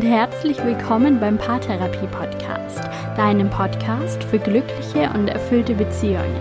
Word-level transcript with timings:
und 0.00 0.06
herzlich 0.06 0.56
willkommen 0.64 1.20
beim 1.20 1.36
Paartherapie 1.36 2.06
Podcast, 2.06 2.80
deinem 3.18 3.50
Podcast 3.50 4.24
für 4.24 4.38
glückliche 4.38 5.10
und 5.12 5.28
erfüllte 5.28 5.74
Beziehungen. 5.74 6.40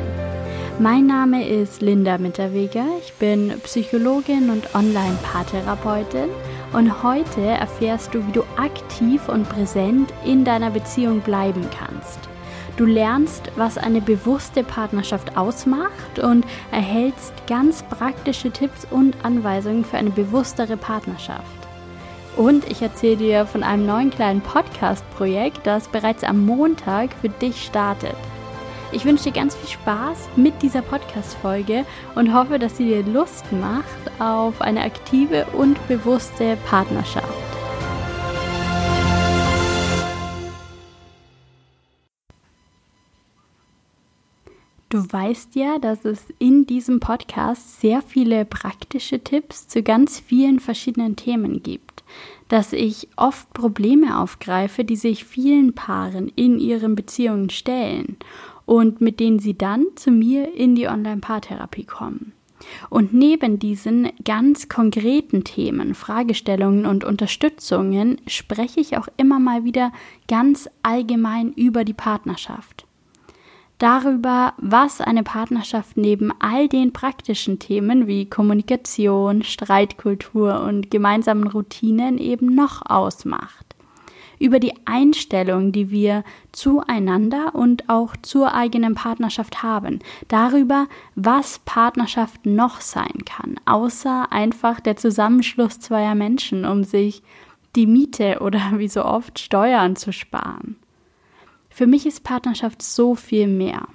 Mein 0.80 1.08
Name 1.08 1.46
ist 1.46 1.82
Linda 1.82 2.18
Mitterweger, 2.18 2.86
ich 3.02 3.12
bin 3.16 3.60
Psychologin 3.64 4.50
und 4.50 4.74
Online-Paartherapeutin 4.74 6.30
und 6.72 7.04
heute 7.04 7.42
erfährst 7.42 8.14
du, 8.14 8.26
wie 8.26 8.32
du 8.32 8.44
aktiv 8.56 9.28
und 9.28 9.50
präsent 9.50 10.14
in 10.24 10.46
deiner 10.46 10.70
Beziehung 10.70 11.20
bleiben 11.20 11.68
kannst. 11.78 12.30
Du 12.78 12.86
lernst, 12.86 13.52
was 13.58 13.78
eine 13.78 14.00
bewusste 14.00 14.64
Partnerschaft 14.64 15.36
ausmacht 15.36 16.18
und 16.20 16.46
erhältst 16.72 17.34
ganz 17.46 17.84
praktische 17.84 18.52
Tipps 18.52 18.88
und 18.90 19.18
Anweisungen 19.24 19.84
für 19.84 19.98
eine 19.98 20.12
bewusstere 20.12 20.78
Partnerschaft. 20.78 21.59
Und 22.38 22.70
ich 22.70 22.82
erzähle 22.82 23.18
dir 23.18 23.46
von 23.46 23.64
einem 23.64 23.86
neuen 23.86 24.10
kleinen 24.12 24.42
Podcast-Projekt, 24.42 25.66
das 25.66 25.88
bereits 25.88 26.24
am 26.24 26.46
Montag 26.46 27.10
für 27.22 27.30
dich 27.30 27.64
startet. 27.64 28.16
Ich 28.92 29.06
wünsche 29.06 29.26
dir 29.26 29.34
ganz 29.34 29.56
viel 29.56 29.70
Spaß 29.70 30.30
mit 30.36 30.62
dieser 30.62 30.82
Podcast-Folge 30.82 31.86
und 32.16 32.34
hoffe, 32.34 32.58
dass 32.58 32.78
sie 32.78 32.86
dir 32.86 33.04
Lust 33.04 33.46
macht 33.52 33.86
auf 34.20 34.62
eine 34.62 34.82
aktive 34.82 35.46
und 35.54 35.86
bewusste 35.88 36.58
Partnerschaft. 36.66 37.28
Du 44.90 45.06
weißt 45.08 45.56
ja, 45.56 45.78
dass 45.78 46.04
es 46.04 46.34
in 46.40 46.66
diesem 46.66 47.00
Podcast 47.00 47.80
sehr 47.80 48.02
viele 48.02 48.44
praktische 48.44 49.24
Tipps 49.24 49.68
zu 49.68 49.84
ganz 49.84 50.20
vielen 50.20 50.60
verschiedenen 50.60 51.16
Themen 51.16 51.62
gibt. 51.62 51.89
Dass 52.48 52.74
ich 52.74 53.08
oft 53.16 53.54
Probleme 53.54 54.20
aufgreife, 54.20 54.84
die 54.84 54.96
sich 54.96 55.26
vielen 55.26 55.74
Paaren 55.74 56.32
in 56.36 56.60
ihren 56.60 56.96
Beziehungen 56.96 57.50
stellen 57.50 58.18
und 58.66 59.02
mit 59.02 59.20
denen 59.20 59.40
sie 59.40 59.58
dann 59.58 59.86
zu 59.96 60.12
mir 60.12 60.54
in 60.54 60.76
die 60.76 60.88
Online-Paartherapie 60.88 61.86
kommen. 61.86 62.34
Und 62.90 63.14
neben 63.14 63.58
diesen 63.58 64.10
ganz 64.26 64.68
konkreten 64.68 65.44
Themen, 65.44 65.96
Fragestellungen 65.96 66.86
und 66.86 67.04
Unterstützungen 67.04 68.20
spreche 68.28 68.82
ich 68.82 68.98
auch 68.98 69.08
immer 69.18 69.40
mal 69.40 69.64
wieder 69.64 69.92
ganz 70.28 70.70
allgemein 70.84 71.54
über 71.54 71.86
die 71.86 71.94
Partnerschaft 71.94 72.86
darüber, 73.80 74.54
was 74.58 75.02
eine 75.02 75.24
Partnerschaft 75.24 75.98
neben 75.98 76.32
all 76.40 76.68
den 76.68 76.94
praktischen 76.94 77.58
Themen 77.58 78.06
wie 78.06 78.30
Kommunikation, 78.30 79.42
Streitkultur 79.44 80.62
und 80.62 80.92
gemeinsamen 80.92 81.48
Routinen 81.48 82.20
eben 82.20 82.54
noch 82.54 82.88
ausmacht. 82.88 83.66
Über 84.38 84.60
die 84.60 84.74
Einstellung, 84.86 85.74
die 85.74 85.90
wir 85.90 86.24
zueinander 86.54 87.56
und 87.56 87.90
auch 87.90 88.16
zur 88.22 88.54
eigenen 88.54 88.96
Partnerschaft 88.96 89.64
haben. 89.64 90.00
Darüber, 90.30 90.88
was 91.16 91.60
Partnerschaft 91.66 92.46
noch 92.46 92.80
sein 92.80 93.26
kann, 93.26 93.56
außer 93.66 94.32
einfach 94.32 94.80
der 94.80 94.96
Zusammenschluss 94.96 95.80
zweier 95.80 96.16
Menschen, 96.16 96.64
um 96.64 96.86
sich 96.86 97.22
die 97.76 97.86
Miete 97.86 98.40
oder 98.40 98.62
wie 98.78 98.88
so 98.88 99.04
oft 99.04 99.40
Steuern 99.40 99.98
zu 99.98 100.14
sparen. 100.14 100.78
Für 101.80 101.88
mich 101.88 102.06
ist 102.06 102.26
Partnerschaft 102.26 102.82
so 102.82 103.16
viel 103.16 103.48
mehr. 103.48 103.88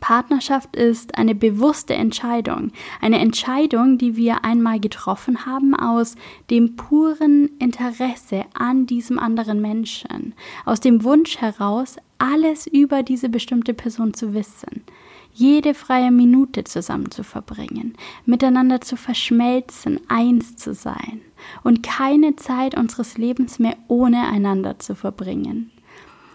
Partnerschaft 0.00 0.76
ist 0.76 1.14
eine 1.18 1.34
bewusste 1.34 1.92
Entscheidung, 1.92 2.72
eine 3.02 3.18
Entscheidung, 3.18 3.98
die 3.98 4.16
wir 4.16 4.46
einmal 4.46 4.80
getroffen 4.80 5.44
haben 5.44 5.74
aus 5.74 6.14
dem 6.48 6.76
puren 6.76 7.50
Interesse 7.58 8.46
an 8.54 8.86
diesem 8.86 9.18
anderen 9.18 9.60
Menschen, 9.60 10.32
aus 10.64 10.80
dem 10.80 11.04
Wunsch 11.04 11.36
heraus, 11.36 11.96
alles 12.16 12.66
über 12.66 13.02
diese 13.02 13.28
bestimmte 13.28 13.74
Person 13.74 14.14
zu 14.14 14.32
wissen, 14.32 14.82
jede 15.34 15.74
freie 15.74 16.10
Minute 16.10 16.64
zusammen 16.64 17.10
zu 17.10 17.24
verbringen, 17.24 17.92
miteinander 18.24 18.80
zu 18.80 18.96
verschmelzen, 18.96 20.00
eins 20.08 20.56
zu 20.56 20.72
sein. 20.72 21.20
Und 21.62 21.82
keine 21.82 22.36
Zeit 22.36 22.74
unseres 22.74 23.18
Lebens 23.18 23.58
mehr 23.58 23.76
ohne 23.88 24.28
einander 24.28 24.78
zu 24.78 24.94
verbringen. 24.94 25.72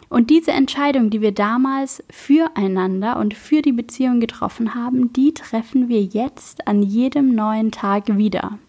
Und 0.09 0.29
diese 0.29 0.51
Entscheidung, 0.51 1.09
die 1.09 1.21
wir 1.21 1.31
damals 1.31 2.03
füreinander 2.09 3.17
und 3.17 3.33
für 3.33 3.61
die 3.61 3.71
Beziehung 3.71 4.19
getroffen 4.19 4.75
haben, 4.75 5.11
die 5.13 5.33
treffen 5.33 5.89
wir 5.89 6.01
jetzt 6.01 6.67
an 6.67 6.83
jedem 6.83 7.33
neuen 7.33 7.71
Tag 7.71 8.15
wieder. 8.17 8.59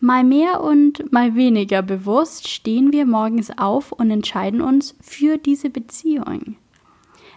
Mal 0.00 0.24
mehr 0.24 0.62
und 0.62 1.12
mal 1.12 1.34
weniger 1.34 1.82
bewusst 1.82 2.48
stehen 2.48 2.92
wir 2.92 3.06
morgens 3.06 3.56
auf 3.56 3.92
und 3.92 4.10
entscheiden 4.10 4.60
uns 4.60 4.94
für 5.00 5.38
diese 5.38 5.70
Beziehung. 5.70 6.56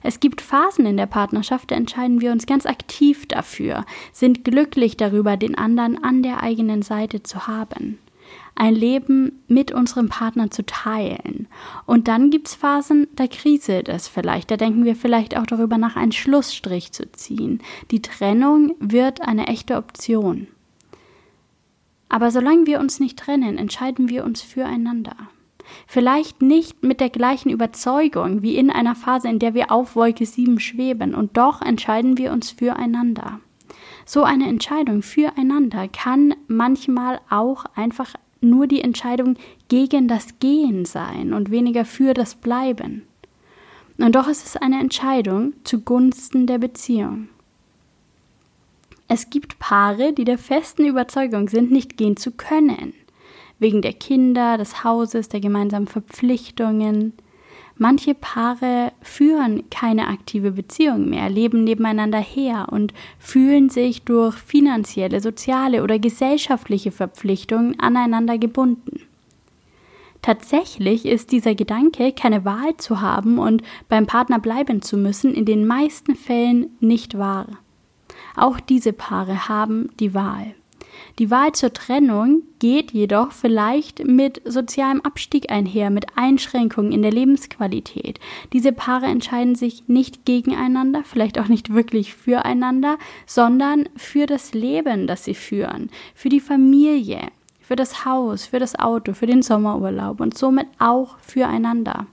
Es 0.04 0.20
gibt 0.20 0.42
Phasen 0.42 0.86
in 0.86 0.98
der 0.98 1.06
Partnerschaft, 1.06 1.72
da 1.72 1.76
entscheiden 1.76 2.22
wir 2.22 2.32
uns 2.32 2.46
ganz 2.46 2.66
aktiv 2.66 3.26
dafür, 3.26 3.86
sind 4.12 4.44
glücklich 4.44 4.96
darüber, 4.96 5.38
den 5.38 5.58
anderen 5.58 6.04
an 6.04 6.24
der 6.24 6.44
eigenen 6.44 6.82
Seite 6.82 7.24
zu 7.24 7.48
haben 7.48 8.00
ein 8.56 8.74
Leben 8.74 9.44
mit 9.48 9.72
unserem 9.72 10.10
Partner 10.10 10.50
zu 10.50 10.66
teilen. 10.66 11.48
Und 11.86 12.08
dann 12.08 12.30
gibt 12.30 12.48
es 12.48 12.56
Phasen, 12.56 13.08
da 13.16 13.28
kriselt 13.28 13.88
es 13.88 14.08
vielleicht. 14.08 14.50
Da 14.52 14.58
denken 14.58 14.86
wir 14.86 14.96
vielleicht 14.96 15.38
auch 15.38 15.46
darüber 15.46 15.78
nach, 15.78 15.96
einen 15.96 16.12
Schlussstrich 16.12 16.92
zu 16.92 17.12
ziehen. 17.12 17.62
Die 17.92 18.02
Trennung 18.02 18.76
wird 18.80 19.22
eine 19.22 19.48
echte 19.48 19.78
Option. 19.78 20.48
Aber 22.10 22.32
solange 22.32 22.66
wir 22.66 22.80
uns 22.80 23.00
nicht 23.00 23.20
trennen, 23.20 23.58
entscheiden 23.58 24.10
wir 24.10 24.24
uns 24.24 24.42
füreinander. 24.42 25.16
Vielleicht 25.86 26.42
nicht 26.42 26.82
mit 26.84 27.02
der 27.02 27.10
gleichen 27.10 27.50
Überzeugung 27.50 28.42
wie 28.42 28.56
in 28.56 28.70
einer 28.70 28.96
Phase, 28.96 29.28
in 29.28 29.40
der 29.40 29.54
wir 29.54 29.72
auf 29.72 29.96
Wolke 29.96 30.26
7 30.26 30.60
schweben, 30.60 31.14
und 31.14 31.36
doch 31.36 31.62
entscheiden 31.62 32.18
wir 32.18 32.32
uns 32.32 32.52
füreinander. 32.52 33.42
So 34.10 34.24
eine 34.24 34.48
Entscheidung 34.48 35.02
füreinander 35.02 35.90
kann 35.90 36.34
manchmal 36.48 37.20
auch 37.30 37.66
einfach 37.76 38.14
nur 38.40 38.66
die 38.66 38.82
Entscheidung 38.82 39.36
gegen 39.68 40.08
das 40.08 40.40
Gehen 40.40 40.86
sein 40.86 41.34
und 41.34 41.52
weniger 41.52 41.84
für 41.84 42.14
das 42.14 42.36
Bleiben. 42.36 43.06
Und 43.98 44.16
doch 44.16 44.30
ist 44.30 44.46
es 44.46 44.56
eine 44.56 44.80
Entscheidung 44.80 45.52
zugunsten 45.66 46.48
der 46.48 46.58
Beziehung. 46.58 47.28
Es 49.10 49.30
gibt 49.30 49.60
Paare, 49.60 50.14
die 50.14 50.24
der 50.24 50.38
festen 50.38 50.86
Überzeugung 50.86 51.50
sind, 51.50 51.70
nicht 51.70 51.98
gehen 51.98 52.16
zu 52.16 52.32
können, 52.32 52.94
wegen 53.60 53.82
der 53.82 53.94
Kinder, 53.94 54.58
des 54.58 54.86
Hauses, 54.86 55.28
der 55.28 55.42
gemeinsamen 55.42 55.88
Verpflichtungen, 55.88 57.12
Manche 57.80 58.16
Paare 58.16 58.92
führen 59.08 59.70
keine 59.70 60.08
aktive 60.08 60.52
Beziehung 60.52 61.10
mehr, 61.10 61.30
leben 61.30 61.64
nebeneinander 61.64 62.20
her 62.20 62.68
und 62.72 62.94
fühlen 63.20 63.70
sich 63.70 64.04
durch 64.04 64.36
finanzielle, 64.36 65.22
soziale 65.22 65.84
oder 65.84 66.00
gesellschaftliche 66.00 66.92
Verpflichtungen 66.92 67.80
aneinander 67.80 68.38
gebunden. 68.38 69.02
Tatsächlich 70.22 71.06
ist 71.06 71.32
dieser 71.32 71.56
Gedanke, 71.56 72.12
keine 72.12 72.44
Wahl 72.44 72.76
zu 72.78 73.02
haben 73.02 73.40
und 73.40 73.62
beim 73.88 74.06
Partner 74.08 74.40
bleiben 74.40 74.82
zu 74.82 74.98
müssen, 74.98 75.34
in 75.34 75.46
den 75.46 75.66
meisten 75.66 76.16
Fällen 76.16 76.72
nicht 76.80 77.18
wahr. 77.18 77.48
Auch 78.36 78.60
diese 78.60 78.94
Paare 78.94 79.48
haben 79.48 79.90
die 80.00 80.14
Wahl. 80.14 80.54
Die 81.20 81.32
Wahl 81.32 81.52
zur 81.54 81.74
Trennung 81.74 82.44
geht 82.60 82.92
jedoch 82.92 83.32
vielleicht 83.32 84.06
mit 84.06 84.42
sozialem 84.46 85.02
Abstieg 85.02 85.52
einher, 85.52 85.90
mit 85.90 86.06
Einschränkungen 86.16 86.92
in 86.92 87.02
der 87.02 87.12
Lebensqualität. 87.12 88.20
Diese 88.54 88.72
Paare 88.72 89.08
entscheiden 89.08 89.56
sich 89.56 89.88
nicht 89.88 90.26
gegeneinander, 90.26 91.04
vielleicht 91.04 91.40
auch 91.40 91.48
nicht 91.48 91.74
wirklich 91.74 92.14
füreinander, 92.14 92.98
sondern 93.26 93.90
für 93.96 94.26
das 94.26 94.54
Leben, 94.54 95.08
das 95.08 95.26
sie 95.26 95.36
führen, 95.36 95.90
für 96.14 96.30
die 96.30 96.40
Familie, 96.40 97.22
für 97.60 97.76
das 97.76 98.06
Haus, 98.06 98.46
für 98.46 98.60
das 98.60 98.78
Auto, 98.78 99.14
für 99.14 99.28
den 99.28 99.42
Sommerurlaub 99.42 100.20
und 100.20 100.38
somit 100.38 100.68
auch 100.80 101.18
füreinander. 101.20 102.08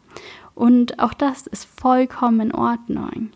Und 0.55 0.99
auch 0.99 1.15
das 1.15 1.47
ist 1.47 1.65
vollkommen 1.65 2.41
in 2.41 2.55
Ordnung. 2.55 3.31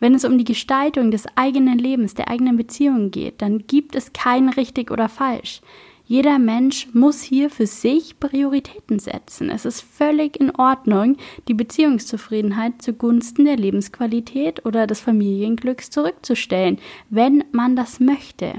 Wenn 0.00 0.14
es 0.14 0.24
um 0.24 0.38
die 0.38 0.44
Gestaltung 0.44 1.10
des 1.10 1.26
eigenen 1.36 1.78
Lebens, 1.78 2.14
der 2.14 2.28
eigenen 2.28 2.56
Beziehungen 2.56 3.10
geht, 3.10 3.42
dann 3.42 3.66
gibt 3.66 3.94
es 3.94 4.12
kein 4.12 4.48
richtig 4.48 4.90
oder 4.90 5.08
falsch. 5.08 5.60
Jeder 6.08 6.38
Mensch 6.38 6.88
muss 6.94 7.20
hier 7.20 7.50
für 7.50 7.66
sich 7.66 8.18
Prioritäten 8.18 8.98
setzen. 8.98 9.50
Es 9.50 9.66
ist 9.66 9.82
völlig 9.82 10.40
in 10.40 10.50
Ordnung, 10.56 11.18
die 11.48 11.54
Beziehungszufriedenheit 11.54 12.80
zugunsten 12.80 13.44
der 13.44 13.58
Lebensqualität 13.58 14.64
oder 14.64 14.86
des 14.86 15.00
Familienglücks 15.00 15.90
zurückzustellen, 15.90 16.78
wenn 17.10 17.44
man 17.52 17.76
das 17.76 18.00
möchte. 18.00 18.54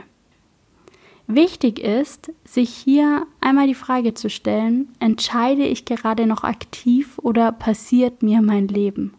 Wichtig 1.26 1.80
ist, 1.80 2.32
sich 2.44 2.70
hier 2.70 3.26
einmal 3.42 3.66
die 3.66 3.76
Frage 3.76 4.14
zu 4.14 4.30
stellen, 4.30 4.90
entscheide 5.00 5.66
ich 5.66 5.86
gerade 5.86 6.28
noch 6.28 6.44
aktiv 6.44 7.18
oder 7.18 7.52
passiert 7.52 8.22
mir 8.22 8.44
mein 8.44 8.68
Leben? 8.68 9.16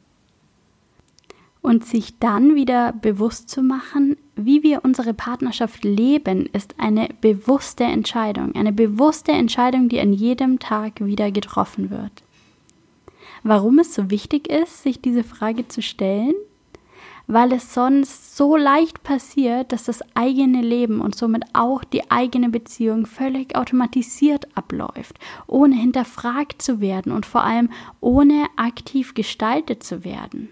Und 1.62 1.84
sich 1.84 2.18
dann 2.18 2.54
wieder 2.54 2.92
bewusst 2.92 3.50
zu 3.50 3.62
machen, 3.62 4.16
wie 4.36 4.62
wir 4.62 4.84
unsere 4.84 5.12
Partnerschaft 5.12 5.84
leben, 5.84 6.46
ist 6.52 6.74
eine 6.78 7.08
bewusste 7.20 7.84
Entscheidung. 7.84 8.54
Eine 8.54 8.72
bewusste 8.72 9.32
Entscheidung, 9.32 9.88
die 9.88 10.00
an 10.00 10.12
jedem 10.12 10.58
Tag 10.58 11.04
wieder 11.04 11.30
getroffen 11.30 11.90
wird. 11.90 12.22
Warum 13.42 13.78
es 13.78 13.94
so 13.94 14.10
wichtig 14.10 14.48
ist, 14.48 14.82
sich 14.82 15.00
diese 15.00 15.24
Frage 15.24 15.68
zu 15.68 15.82
stellen? 15.82 16.34
Weil 17.26 17.52
es 17.52 17.74
sonst 17.74 18.36
so 18.36 18.56
leicht 18.56 19.04
passiert, 19.04 19.70
dass 19.72 19.84
das 19.84 20.00
eigene 20.14 20.62
Leben 20.62 21.00
und 21.00 21.14
somit 21.14 21.44
auch 21.52 21.84
die 21.84 22.10
eigene 22.10 22.48
Beziehung 22.48 23.06
völlig 23.06 23.54
automatisiert 23.54 24.48
abläuft, 24.56 25.16
ohne 25.46 25.76
hinterfragt 25.76 26.60
zu 26.60 26.80
werden 26.80 27.12
und 27.12 27.26
vor 27.26 27.44
allem 27.44 27.70
ohne 28.00 28.46
aktiv 28.56 29.14
gestaltet 29.14 29.84
zu 29.84 30.04
werden. 30.04 30.48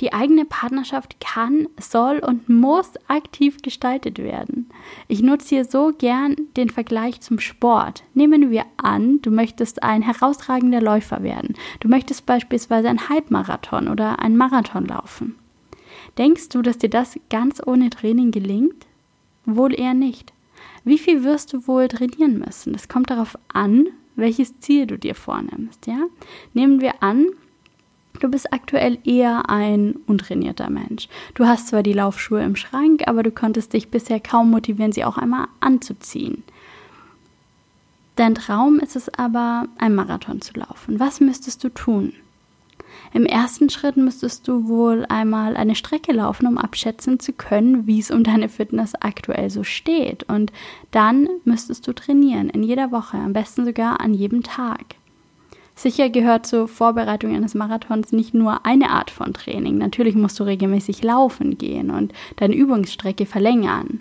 Die 0.00 0.12
eigene 0.12 0.44
Partnerschaft 0.44 1.20
kann, 1.20 1.68
soll 1.80 2.18
und 2.18 2.48
muss 2.48 2.92
aktiv 3.08 3.62
gestaltet 3.62 4.18
werden. 4.18 4.68
Ich 5.08 5.22
nutze 5.22 5.48
hier 5.48 5.64
so 5.64 5.92
gern 5.96 6.36
den 6.56 6.68
Vergleich 6.68 7.20
zum 7.22 7.38
Sport. 7.38 8.04
Nehmen 8.12 8.50
wir 8.50 8.64
an, 8.76 9.22
du 9.22 9.30
möchtest 9.30 9.82
ein 9.82 10.02
herausragender 10.02 10.82
Läufer 10.82 11.22
werden. 11.22 11.54
Du 11.80 11.88
möchtest 11.88 12.26
beispielsweise 12.26 12.88
einen 12.90 13.08
Halbmarathon 13.08 13.88
oder 13.88 14.18
einen 14.18 14.36
Marathon 14.36 14.84
laufen. 14.86 15.36
Denkst 16.18 16.50
du, 16.50 16.62
dass 16.62 16.78
dir 16.78 16.90
das 16.90 17.18
ganz 17.30 17.62
ohne 17.64 17.88
Training 17.90 18.30
gelingt? 18.30 18.86
Wohl 19.46 19.78
eher 19.78 19.94
nicht. 19.94 20.32
Wie 20.84 20.98
viel 20.98 21.24
wirst 21.24 21.52
du 21.52 21.66
wohl 21.66 21.88
trainieren 21.88 22.38
müssen? 22.38 22.72
Das 22.72 22.88
kommt 22.88 23.10
darauf 23.10 23.38
an, 23.52 23.88
welches 24.14 24.58
Ziel 24.60 24.86
du 24.86 24.98
dir 24.98 25.14
vornimmst, 25.14 25.86
ja? 25.86 26.06
Nehmen 26.54 26.80
wir 26.80 27.02
an, 27.02 27.26
Du 28.20 28.28
bist 28.28 28.52
aktuell 28.52 28.98
eher 29.04 29.48
ein 29.50 29.96
untrainierter 30.06 30.70
Mensch. 30.70 31.08
Du 31.34 31.46
hast 31.46 31.68
zwar 31.68 31.82
die 31.82 31.92
Laufschuhe 31.92 32.42
im 32.42 32.56
Schrank, 32.56 33.02
aber 33.06 33.22
du 33.22 33.30
konntest 33.30 33.72
dich 33.72 33.90
bisher 33.90 34.20
kaum 34.20 34.50
motivieren, 34.50 34.92
sie 34.92 35.04
auch 35.04 35.18
einmal 35.18 35.48
anzuziehen. 35.60 36.42
Dein 38.16 38.34
Traum 38.34 38.80
ist 38.80 38.96
es 38.96 39.12
aber, 39.12 39.66
einen 39.78 39.94
Marathon 39.94 40.40
zu 40.40 40.54
laufen. 40.54 40.98
Was 40.98 41.20
müsstest 41.20 41.62
du 41.64 41.68
tun? 41.68 42.14
Im 43.12 43.26
ersten 43.26 43.68
Schritt 43.68 43.96
müsstest 43.96 44.48
du 44.48 44.68
wohl 44.68 45.04
einmal 45.08 45.56
eine 45.56 45.74
Strecke 45.74 46.12
laufen, 46.12 46.46
um 46.46 46.58
abschätzen 46.58 47.20
zu 47.20 47.32
können, 47.32 47.86
wie 47.86 47.98
es 47.98 48.10
um 48.10 48.24
deine 48.24 48.48
Fitness 48.48 48.94
aktuell 48.94 49.50
so 49.50 49.64
steht. 49.64 50.24
Und 50.24 50.52
dann 50.90 51.28
müsstest 51.44 51.86
du 51.86 51.92
trainieren, 51.92 52.48
in 52.48 52.62
jeder 52.62 52.90
Woche, 52.92 53.18
am 53.18 53.34
besten 53.34 53.64
sogar 53.64 54.00
an 54.00 54.14
jedem 54.14 54.42
Tag. 54.42 54.96
Sicher 55.78 56.08
gehört 56.08 56.46
zur 56.46 56.68
Vorbereitung 56.68 57.36
eines 57.36 57.54
Marathons 57.54 58.10
nicht 58.10 58.32
nur 58.32 58.64
eine 58.64 58.88
Art 58.88 59.10
von 59.10 59.34
Training. 59.34 59.76
Natürlich 59.76 60.14
musst 60.14 60.40
du 60.40 60.44
regelmäßig 60.44 61.02
laufen 61.02 61.58
gehen 61.58 61.90
und 61.90 62.14
deine 62.36 62.54
Übungsstrecke 62.54 63.26
verlängern. 63.26 64.00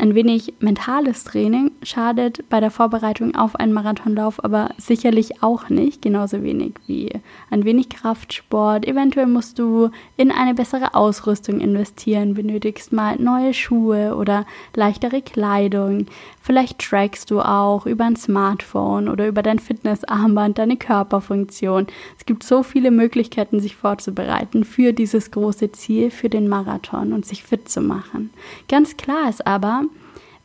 Ein 0.00 0.14
wenig 0.14 0.54
mentales 0.60 1.24
Training 1.24 1.72
schadet 1.82 2.48
bei 2.48 2.58
der 2.58 2.70
Vorbereitung 2.70 3.34
auf 3.34 3.56
einen 3.56 3.74
Marathonlauf 3.74 4.42
aber 4.42 4.70
sicherlich 4.78 5.42
auch 5.42 5.68
nicht, 5.68 6.00
genauso 6.00 6.42
wenig 6.42 6.72
wie 6.86 7.10
ein 7.50 7.66
wenig 7.66 7.90
Kraftsport. 7.90 8.88
Eventuell 8.88 9.26
musst 9.26 9.58
du 9.58 9.90
in 10.16 10.30
eine 10.30 10.54
bessere 10.54 10.94
Ausrüstung 10.94 11.60
investieren, 11.60 12.32
benötigst 12.32 12.94
mal 12.94 13.16
neue 13.16 13.52
Schuhe 13.52 14.16
oder 14.16 14.46
leichtere 14.74 15.20
Kleidung. 15.20 16.06
Vielleicht 16.40 16.78
trackst 16.78 17.30
du 17.30 17.42
auch 17.42 17.84
über 17.84 18.04
ein 18.04 18.16
Smartphone 18.16 19.06
oder 19.06 19.28
über 19.28 19.42
dein 19.42 19.58
Fitnessarmband 19.58 20.56
deine 20.56 20.78
Körperfunktion. 20.78 21.88
Es 22.18 22.24
gibt 22.24 22.42
so 22.42 22.62
viele 22.62 22.90
Möglichkeiten, 22.90 23.60
sich 23.60 23.76
vorzubereiten 23.76 24.64
für 24.64 24.94
dieses 24.94 25.30
große 25.30 25.72
Ziel, 25.72 26.10
für 26.10 26.30
den 26.30 26.48
Marathon 26.48 27.12
und 27.12 27.26
sich 27.26 27.44
fit 27.44 27.68
zu 27.68 27.82
machen. 27.82 28.30
Ganz 28.66 28.96
klar 28.96 29.28
ist 29.28 29.46
aber, 29.46 29.84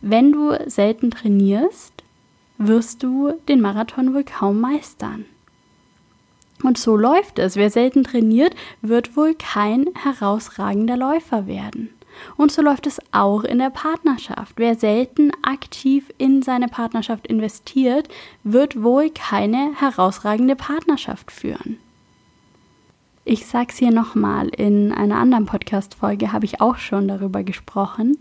wenn 0.01 0.31
du 0.31 0.57
selten 0.67 1.11
trainierst, 1.11 1.93
wirst 2.57 3.03
du 3.03 3.33
den 3.47 3.61
Marathon 3.61 4.13
wohl 4.13 4.23
kaum 4.23 4.61
meistern. 4.61 5.25
Und 6.63 6.77
so 6.77 6.95
läuft 6.95 7.39
es. 7.39 7.55
Wer 7.55 7.69
selten 7.69 8.03
trainiert, 8.03 8.55
wird 8.81 9.17
wohl 9.17 9.35
kein 9.35 9.87
herausragender 9.93 10.97
Läufer 10.97 11.47
werden. 11.47 11.89
Und 12.37 12.51
so 12.51 12.61
läuft 12.61 12.87
es 12.87 13.01
auch 13.11 13.43
in 13.43 13.59
der 13.59 13.69
Partnerschaft. 13.69 14.53
Wer 14.55 14.75
selten 14.75 15.31
aktiv 15.41 16.13
in 16.17 16.41
seine 16.41 16.67
Partnerschaft 16.67 17.27
investiert, 17.27 18.07
wird 18.43 18.81
wohl 18.81 19.09
keine 19.09 19.73
herausragende 19.75 20.55
Partnerschaft 20.55 21.31
führen. 21.31 21.77
Ich 23.25 23.47
sag's 23.47 23.77
hier 23.77 23.91
nochmal, 23.91 24.49
in 24.49 24.91
einer 24.91 25.17
anderen 25.17 25.45
Podcast-Folge 25.45 26.31
habe 26.31 26.45
ich 26.45 26.61
auch 26.61 26.77
schon 26.77 27.07
darüber 27.07 27.43
gesprochen. 27.43 28.17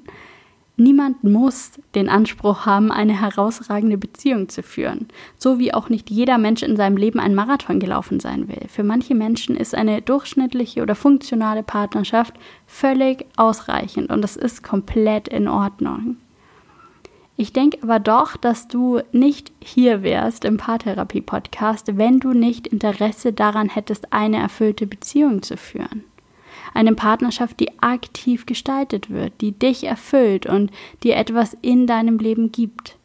Niemand 0.76 1.22
muss 1.22 1.72
den 1.94 2.08
Anspruch 2.08 2.66
haben, 2.66 2.90
eine 2.90 3.20
herausragende 3.20 3.96
Beziehung 3.96 4.48
zu 4.48 4.64
führen, 4.64 5.06
so 5.38 5.60
wie 5.60 5.72
auch 5.72 5.88
nicht 5.88 6.10
jeder 6.10 6.36
Mensch 6.36 6.64
in 6.64 6.76
seinem 6.76 6.96
Leben 6.96 7.20
einen 7.20 7.36
Marathon 7.36 7.78
gelaufen 7.78 8.18
sein 8.18 8.48
will. 8.48 8.66
Für 8.68 8.82
manche 8.82 9.14
Menschen 9.14 9.56
ist 9.56 9.76
eine 9.76 10.02
durchschnittliche 10.02 10.82
oder 10.82 10.96
funktionale 10.96 11.62
Partnerschaft 11.62 12.34
völlig 12.66 13.24
ausreichend 13.36 14.10
und 14.10 14.22
das 14.22 14.34
ist 14.34 14.64
komplett 14.64 15.28
in 15.28 15.46
Ordnung. 15.46 16.16
Ich 17.36 17.52
denke 17.52 17.78
aber 17.82 18.00
doch, 18.00 18.36
dass 18.36 18.66
du 18.66 19.00
nicht 19.12 19.52
hier 19.60 20.02
wärst 20.02 20.44
im 20.44 20.56
Paartherapie-Podcast, 20.56 21.96
wenn 21.98 22.18
du 22.18 22.32
nicht 22.32 22.66
Interesse 22.66 23.32
daran 23.32 23.68
hättest, 23.68 24.12
eine 24.12 24.38
erfüllte 24.38 24.86
Beziehung 24.88 25.42
zu 25.42 25.56
führen 25.56 26.04
eine 26.74 26.94
Partnerschaft, 26.94 27.60
die 27.60 27.80
aktiv 27.80 28.46
gestaltet 28.46 29.10
wird, 29.10 29.40
die 29.40 29.52
dich 29.52 29.84
erfüllt 29.84 30.46
und 30.46 30.70
dir 31.02 31.16
etwas 31.16 31.56
in 31.62 31.86
deinem 31.86 32.18
Leben 32.18 32.52
gibt. 32.52 32.98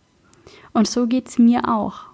Und 0.74 0.88
so 0.88 1.08
geht 1.08 1.28
es 1.28 1.40
mir 1.40 1.70
auch. 1.70 2.10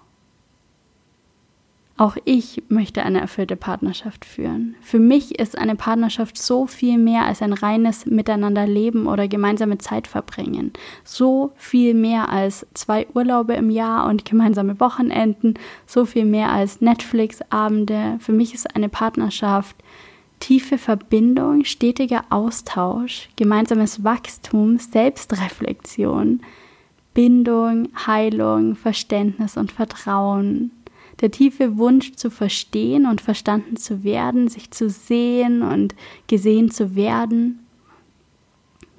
Auch 1.98 2.18
ich 2.26 2.62
möchte 2.68 3.02
eine 3.04 3.22
erfüllte 3.22 3.56
Partnerschaft 3.56 4.26
führen. 4.26 4.74
Für 4.82 4.98
mich 4.98 5.38
ist 5.38 5.56
eine 5.56 5.76
Partnerschaft 5.76 6.36
so 6.36 6.66
viel 6.66 6.98
mehr 6.98 7.24
als 7.24 7.40
ein 7.40 7.54
reines 7.54 8.04
Miteinanderleben 8.04 9.06
oder 9.06 9.28
gemeinsame 9.28 9.78
Zeit 9.78 10.06
verbringen. 10.06 10.74
So 11.04 11.52
viel 11.56 11.94
mehr 11.94 12.28
als 12.28 12.66
zwei 12.74 13.06
Urlaube 13.14 13.54
im 13.54 13.70
Jahr 13.70 14.10
und 14.10 14.26
gemeinsame 14.26 14.78
Wochenenden. 14.78 15.54
So 15.86 16.04
viel 16.04 16.26
mehr 16.26 16.52
als 16.52 16.82
Netflix-Abende. 16.82 18.18
Für 18.20 18.32
mich 18.32 18.52
ist 18.52 18.76
eine 18.76 18.90
Partnerschaft 18.90 19.76
tiefe 20.40 20.78
Verbindung, 20.78 21.64
stetiger 21.64 22.24
Austausch, 22.30 23.28
gemeinsames 23.36 24.04
Wachstum, 24.04 24.78
Selbstreflexion, 24.78 26.40
Bindung, 27.14 27.88
Heilung, 28.06 28.76
Verständnis 28.76 29.56
und 29.56 29.72
Vertrauen. 29.72 30.70
Der 31.20 31.30
tiefe 31.30 31.78
Wunsch 31.78 32.12
zu 32.12 32.30
verstehen 32.30 33.06
und 33.06 33.22
verstanden 33.22 33.76
zu 33.76 34.04
werden, 34.04 34.48
sich 34.48 34.70
zu 34.70 34.90
sehen 34.90 35.62
und 35.62 35.94
gesehen 36.26 36.70
zu 36.70 36.94
werden. 36.94 37.60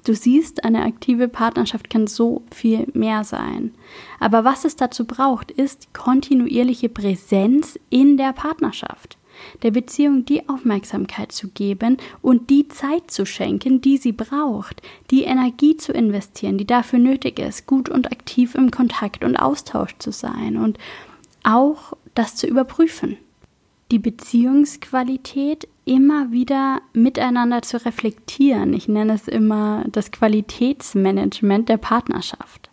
Du 0.04 0.14
siehst, 0.14 0.64
eine 0.64 0.82
aktive 0.82 1.28
Partnerschaft 1.28 1.90
kann 1.90 2.06
so 2.06 2.42
viel 2.50 2.88
mehr 2.94 3.24
sein. 3.24 3.74
Aber 4.18 4.42
was 4.42 4.64
es 4.64 4.74
dazu 4.74 5.04
braucht, 5.04 5.50
ist 5.50 5.92
kontinuierliche 5.94 6.88
Präsenz 6.88 7.78
in 7.90 8.16
der 8.16 8.32
Partnerschaft 8.32 9.18
der 9.62 9.70
Beziehung 9.70 10.24
die 10.24 10.48
Aufmerksamkeit 10.48 11.32
zu 11.32 11.48
geben 11.48 11.96
und 12.22 12.50
die 12.50 12.68
Zeit 12.68 13.10
zu 13.10 13.26
schenken, 13.26 13.80
die 13.80 13.96
sie 13.96 14.12
braucht, 14.12 14.82
die 15.10 15.24
Energie 15.24 15.76
zu 15.76 15.92
investieren, 15.92 16.58
die 16.58 16.66
dafür 16.66 16.98
nötig 16.98 17.38
ist, 17.38 17.66
gut 17.66 17.88
und 17.88 18.10
aktiv 18.12 18.54
im 18.54 18.70
Kontakt 18.70 19.24
und 19.24 19.36
Austausch 19.36 19.96
zu 19.98 20.12
sein 20.12 20.56
und 20.56 20.78
auch 21.44 21.92
das 22.14 22.34
zu 22.36 22.46
überprüfen. 22.46 23.16
Die 23.90 23.98
Beziehungsqualität 23.98 25.66
immer 25.86 26.30
wieder 26.30 26.82
miteinander 26.92 27.62
zu 27.62 27.82
reflektieren. 27.82 28.74
Ich 28.74 28.88
nenne 28.88 29.14
es 29.14 29.26
immer 29.26 29.84
das 29.90 30.10
Qualitätsmanagement 30.10 31.70
der 31.70 31.78
Partnerschaft. 31.78 32.67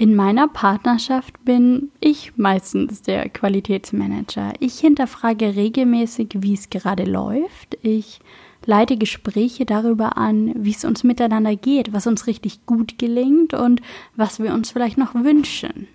In 0.00 0.14
meiner 0.14 0.46
Partnerschaft 0.46 1.44
bin 1.44 1.90
ich 1.98 2.36
meistens 2.36 3.02
der 3.02 3.28
Qualitätsmanager. 3.28 4.52
Ich 4.60 4.78
hinterfrage 4.78 5.56
regelmäßig, 5.56 6.36
wie 6.36 6.54
es 6.54 6.70
gerade 6.70 7.02
läuft. 7.02 7.76
Ich 7.82 8.20
leite 8.64 8.96
Gespräche 8.96 9.66
darüber 9.66 10.16
an, 10.16 10.54
wie 10.54 10.70
es 10.70 10.84
uns 10.84 11.02
miteinander 11.02 11.56
geht, 11.56 11.92
was 11.92 12.06
uns 12.06 12.28
richtig 12.28 12.64
gut 12.64 12.96
gelingt 13.00 13.54
und 13.54 13.82
was 14.14 14.40
wir 14.40 14.54
uns 14.54 14.70
vielleicht 14.70 14.98
noch 14.98 15.16
wünschen. 15.16 15.88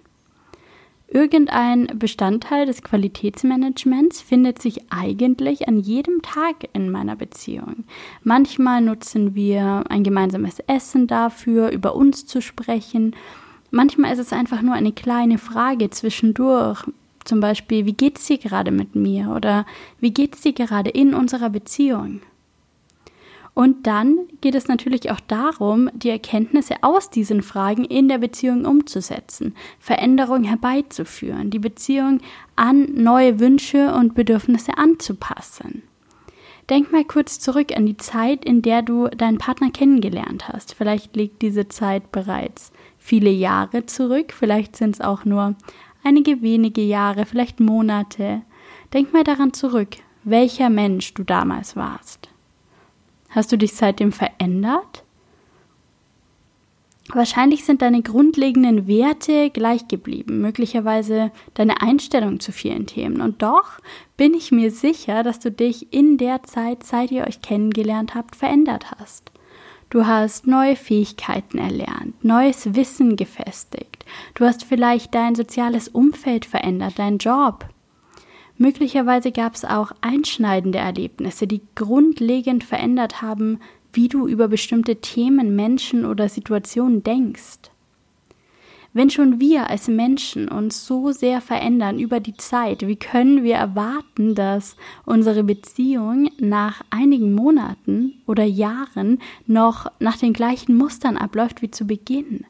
Irgendein 1.07 1.87
Bestandteil 1.97 2.65
des 2.65 2.81
Qualitätsmanagements 2.81 4.19
findet 4.19 4.61
sich 4.61 4.91
eigentlich 4.91 5.69
an 5.69 5.79
jedem 5.79 6.21
Tag 6.23 6.67
in 6.73 6.89
meiner 6.89 7.15
Beziehung. 7.15 7.85
Manchmal 8.21 8.81
nutzen 8.81 9.33
wir 9.33 9.85
ein 9.87 10.03
gemeinsames 10.03 10.59
Essen 10.67 11.07
dafür, 11.07 11.69
über 11.69 11.95
uns 11.95 12.25
zu 12.25 12.41
sprechen 12.41 13.15
Manchmal 13.75 14.13
ist 14.13 14.19
es 14.19 14.31
einfach 14.31 14.61
nur 14.61 14.75
eine 14.75 14.91
kleine 14.91 15.39
Frage 15.39 15.89
zwischendurch. 15.89 16.83
Zum 17.25 17.39
Beispiel, 17.39 17.87
wie 17.87 17.93
geht's 17.93 18.27
dir 18.27 18.37
gerade 18.37 18.69
mit 18.69 18.93
mir? 18.93 19.29
Oder 19.35 19.65
wie 19.99 20.13
geht's 20.13 20.41
dir 20.41 20.53
gerade 20.53 20.91
in 20.91 21.15
unserer 21.15 21.49
Beziehung? 21.49 22.21
Und 23.55 23.87
dann 23.87 24.19
geht 24.41 24.53
es 24.53 24.67
natürlich 24.67 25.09
auch 25.09 25.19
darum, 25.21 25.89
die 25.95 26.11
Erkenntnisse 26.11 26.75
aus 26.83 27.09
diesen 27.09 27.41
Fragen 27.41 27.83
in 27.83 28.09
der 28.09 28.19
Beziehung 28.19 28.65
umzusetzen, 28.65 29.55
Veränderung 29.79 30.43
herbeizuführen, 30.43 31.49
die 31.49 31.57
Beziehung 31.57 32.19
an 32.55 32.93
neue 32.93 33.39
Wünsche 33.39 33.91
und 33.95 34.13
Bedürfnisse 34.13 34.77
anzupassen. 34.77 35.81
Denk 36.69 36.91
mal 36.91 37.05
kurz 37.05 37.39
zurück 37.39 37.75
an 37.75 37.87
die 37.87 37.97
Zeit, 37.97 38.45
in 38.45 38.61
der 38.61 38.83
du 38.83 39.07
deinen 39.07 39.39
Partner 39.39 39.71
kennengelernt 39.71 40.47
hast. 40.47 40.75
Vielleicht 40.75 41.15
liegt 41.15 41.41
diese 41.41 41.69
Zeit 41.69 42.11
bereits 42.11 42.71
viele 43.03 43.29
Jahre 43.29 43.85
zurück, 43.85 44.33
vielleicht 44.33 44.77
sind 44.77 44.95
es 44.95 45.01
auch 45.01 45.25
nur 45.25 45.55
einige 46.03 46.41
wenige 46.41 46.81
Jahre, 46.81 47.25
vielleicht 47.25 47.59
Monate. 47.59 48.43
Denk 48.93 49.11
mal 49.11 49.25
daran 49.25 49.53
zurück, 49.53 49.97
welcher 50.23 50.69
Mensch 50.69 51.13
du 51.13 51.23
damals 51.23 51.75
warst. 51.75 52.29
Hast 53.29 53.51
du 53.51 53.57
dich 53.57 53.73
seitdem 53.73 54.13
verändert? 54.13 55.03
Wahrscheinlich 57.09 57.65
sind 57.65 57.81
deine 57.81 58.01
grundlegenden 58.01 58.87
Werte 58.87 59.49
gleich 59.49 59.89
geblieben, 59.89 60.39
möglicherweise 60.39 61.31
deine 61.55 61.81
Einstellung 61.81 62.39
zu 62.39 62.53
vielen 62.53 62.85
Themen. 62.85 63.19
Und 63.19 63.41
doch 63.41 63.79
bin 64.15 64.33
ich 64.33 64.53
mir 64.53 64.71
sicher, 64.71 65.23
dass 65.23 65.39
du 65.39 65.51
dich 65.51 65.91
in 65.91 66.17
der 66.17 66.43
Zeit, 66.43 66.83
seit 66.83 67.11
ihr 67.11 67.27
euch 67.27 67.41
kennengelernt 67.41 68.15
habt, 68.15 68.37
verändert 68.37 68.91
hast. 68.97 69.32
Du 69.93 70.07
hast 70.07 70.47
neue 70.47 70.75
Fähigkeiten 70.75 71.59
erlernt, 71.59 72.23
neues 72.23 72.73
Wissen 72.73 73.15
gefestigt. 73.15 74.03
Du 74.33 74.43
hast 74.43 74.63
vielleicht 74.63 75.13
dein 75.13 75.35
soziales 75.35 75.87
Umfeld 75.87 76.45
verändert, 76.45 76.97
deinen 76.97 77.19
Job, 77.19 77.69
Möglicherweise 78.57 79.31
gab 79.31 79.55
es 79.55 79.65
auch 79.65 79.91
einschneidende 80.01 80.77
Erlebnisse, 80.77 81.47
die 81.47 81.61
grundlegend 81.75 82.63
verändert 82.63 83.21
haben, 83.21 83.59
wie 83.91 84.07
du 84.07 84.27
über 84.27 84.47
bestimmte 84.47 84.97
Themen, 84.97 85.55
Menschen 85.55 86.05
oder 86.05 86.29
Situationen 86.29 87.03
denkst. 87.03 87.72
Wenn 88.95 89.09
schon 89.09 89.39
wir 89.39 89.71
als 89.71 89.87
Menschen 89.87 90.47
uns 90.47 90.85
so 90.85 91.11
sehr 91.11 91.41
verändern 91.41 91.97
über 91.97 92.19
die 92.19 92.37
Zeit, 92.37 92.85
wie 92.85 92.95
können 92.95 93.43
wir 93.43 93.55
erwarten, 93.55 94.35
dass 94.35 94.75
unsere 95.03 95.43
Beziehung 95.43 96.29
nach 96.37 96.83
einigen 96.91 97.33
Monaten 97.33 98.21
oder 98.27 98.43
Jahren 98.43 99.19
noch 99.47 99.87
nach 99.99 100.17
den 100.17 100.31
gleichen 100.31 100.77
Mustern 100.77 101.17
abläuft 101.17 101.63
wie 101.63 101.71
zu 101.71 101.87
Beginn? 101.87 102.45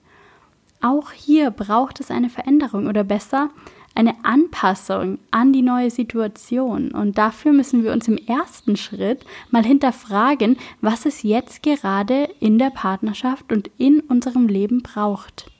Auch 0.81 1.13
hier 1.13 1.49
braucht 1.49 2.01
es 2.01 2.11
eine 2.11 2.29
Veränderung 2.29 2.87
oder 2.87 3.05
besser 3.05 3.49
eine 3.95 4.15
Anpassung 4.25 5.19
an 5.31 5.53
die 5.53 5.61
neue 5.61 5.91
Situation. 5.91 6.91
Und 6.91 7.17
dafür 7.17 7.53
müssen 7.53 7.85
wir 7.85 7.93
uns 7.93 8.09
im 8.09 8.17
ersten 8.17 8.75
Schritt 8.75 9.23
mal 9.49 9.63
hinterfragen, 9.63 10.57
was 10.81 11.05
es 11.05 11.23
jetzt 11.23 11.63
gerade 11.63 12.27
in 12.41 12.59
der 12.59 12.71
Partnerschaft 12.71 13.53
und 13.53 13.71
in 13.77 14.01
unserem 14.01 14.49
Leben 14.49 14.81
braucht. 14.81 15.52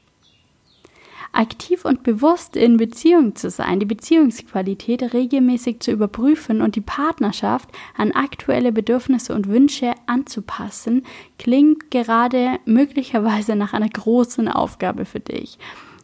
Aktiv 1.33 1.83
und 1.83 2.03
bewusst 2.03 2.55
in 2.55 2.77
Beziehung 2.77 3.35
zu 3.35 3.49
sein, 3.49 3.79
die 3.79 3.85
Beziehungsqualität 3.85 5.13
regelmäßig 5.13 5.79
zu 5.79 5.91
überprüfen 5.91 6.61
und 6.61 6.75
die 6.75 6.81
Partnerschaft 6.81 7.69
an 7.97 8.11
aktuelle 8.11 8.71
Bedürfnisse 8.71 9.33
und 9.33 9.49
Wünsche 9.49 9.93
anzupassen, 10.05 11.05
klingt 11.39 11.91
gerade 11.91 12.59
möglicherweise 12.65 13.55
nach 13.55 13.73
einer 13.73 13.89
großen 13.89 14.47
Aufgabe 14.47 15.05
für 15.05 15.19
dich. 15.19 15.57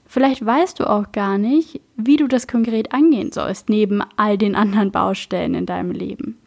Vielleicht 0.08 0.44
weißt 0.44 0.80
du 0.80 0.90
auch 0.90 1.12
gar 1.12 1.38
nicht, 1.38 1.80
wie 1.96 2.18
du 2.18 2.28
das 2.28 2.48
konkret 2.48 2.92
angehen 2.92 3.32
sollst, 3.32 3.70
neben 3.70 4.02
all 4.18 4.40
den 4.40 4.56
anderen 4.56 4.92
Baustellen 4.92 5.54
in 5.54 5.68
deinem 5.68 5.92
Leben. 5.92 6.40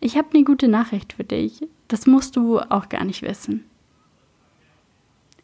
Ich 0.00 0.16
habe 0.16 0.28
eine 0.32 0.44
gute 0.44 0.66
Nachricht 0.66 1.12
für 1.12 1.24
dich. 1.24 1.60
Das 1.88 2.06
musst 2.06 2.36
du 2.36 2.58
auch 2.58 2.88
gar 2.88 3.04
nicht 3.04 3.20
wissen. 3.20 3.69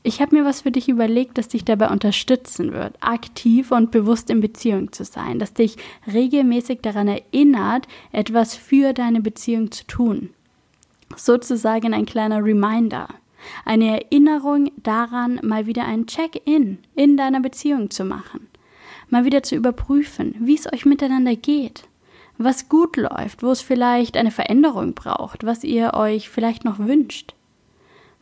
Ich 0.07 0.21
habe 0.21 0.37
mir 0.37 0.45
was 0.45 0.61
für 0.61 0.71
dich 0.71 0.89
überlegt, 0.89 1.37
das 1.37 1.49
dich 1.49 1.65
dabei 1.65 1.89
unterstützen 1.89 2.73
wird, 2.73 2.95
aktiv 3.01 3.73
und 3.73 3.91
bewusst 3.91 4.31
in 4.31 4.41
Beziehung 4.41 4.93
zu 4.93 5.03
sein, 5.03 5.41
das 5.41 5.53
dich 5.53 5.79
regelmäßig 6.07 6.79
daran 6.81 7.09
erinnert, 7.09 7.89
etwas 8.13 8.55
für 8.55 8.93
deine 8.93 9.21
Beziehung 9.21 9.73
zu 9.73 9.85
tun. 9.89 10.31
Sozusagen 11.17 11.93
ein 11.93 12.07
kleiner 12.07 12.45
Reminder. 12.45 13.09
Eine 13.65 14.01
Erinnerung 14.01 14.71
daran, 14.77 15.41
mal 15.43 15.67
wieder 15.67 15.85
ein 15.87 16.07
Check-in 16.07 16.79
in 16.95 17.17
deiner 17.17 17.41
Beziehung 17.41 17.91
zu 17.91 18.05
machen. 18.05 18.47
Mal 19.11 19.25
wieder 19.25 19.43
zu 19.43 19.57
überprüfen, 19.57 20.37
wie 20.39 20.55
es 20.55 20.73
euch 20.73 20.87
miteinander 20.87 21.35
geht. 21.35 21.83
Was 22.39 22.69
gut 22.69 22.97
läuft, 22.97 23.43
wo 23.43 23.51
es 23.51 23.61
vielleicht 23.61 24.17
eine 24.17 24.31
Veränderung 24.31 24.95
braucht, 24.95 25.45
was 25.45 25.65
ihr 25.65 25.95
euch 25.95 26.29
vielleicht 26.29 26.65
noch 26.65 26.79
wünscht. 26.79 27.36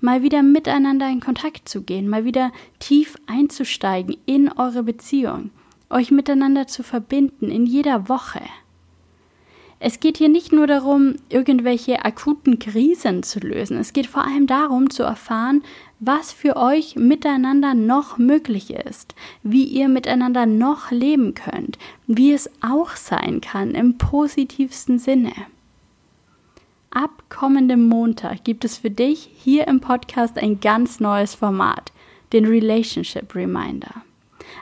Mal 0.05 0.21
wieder 0.21 0.43
miteinander 0.43 1.09
in 1.09 1.21
Kontakt 1.21 1.67
zu 1.67 1.81
gehen, 1.81 2.11
mal 2.11 2.27
wieder 2.27 2.53
tief 2.79 3.17
einzusteigen 3.27 4.19
in 4.27 4.53
eure 4.53 4.83
Beziehung, 4.83 5.49
euch 5.89 6.11
miteinander 6.11 6.67
zu 6.67 6.83
verbinden 6.83 7.51
in 7.51 7.65
jeder 7.65 8.07
Woche. 8.07 8.43
Es 9.81 10.01
geht 10.01 10.19
hier 10.19 10.29
nicht 10.29 10.53
nur 10.53 10.67
darum, 10.67 11.15
irgendwelche 11.31 12.05
akuten 12.05 12.59
Krisen 12.59 13.23
zu 13.23 13.41
lösen. 13.41 13.79
Es 13.79 13.95
geht 13.95 14.07
vor 14.07 14.27
allem 14.27 14.47
darum 14.47 14.91
zu 14.91 15.05
erfahren, 15.05 15.63
was 16.01 16.33
für 16.33 16.57
euch 16.57 16.97
miteinander 16.97 17.73
noch 17.73 18.19
möglich 18.19 18.75
ist, 18.75 19.15
wie 19.43 19.65
ihr 19.65 19.89
miteinander 19.89 20.45
noch 20.45 20.91
leben 20.91 21.33
könnt, 21.33 21.79
wie 22.07 22.35
es 22.35 22.51
auch 22.61 22.91
sein 22.91 23.41
kann 23.41 23.71
im 23.71 23.97
positivsten 23.97 24.99
Sinne. 24.99 25.33
Ab 26.95 27.25
kommendem 27.29 27.89
Montag 27.89 28.45
gibt 28.45 28.65
es 28.65 28.79
für 28.79 28.91
dich 28.91 29.29
hier 29.35 29.67
im 29.67 29.81
Podcast 29.81 30.39
ein 30.39 30.61
ganz 30.61 31.01
neues 31.01 31.35
Format, 31.35 31.91
den 32.33 32.47
Relationship 32.47 33.35
Reminder. 33.35 34.03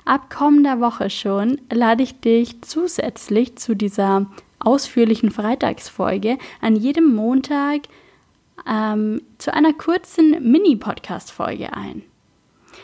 Ab 0.07 0.31
kommender 0.35 0.81
Woche 0.81 1.11
schon 1.11 1.61
lade 1.71 2.03
ich 2.03 2.21
dich 2.21 2.63
zusätzlich 2.63 3.57
zu 3.57 3.77
dieser 3.77 4.25
ausführlichen 4.61 5.31
Freitagsfolge 5.31 6.39
an 6.63 6.75
jedem 6.75 7.15
Montag 7.15 7.83
ähm, 8.67 9.21
zu 9.37 9.53
einer 9.53 9.75
kurzen 9.75 10.51
Mini-Podcast-Folge 10.51 11.75
ein. 11.75 12.03